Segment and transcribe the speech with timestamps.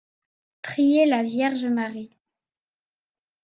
[0.63, 2.09] Prier la Vierge Marie.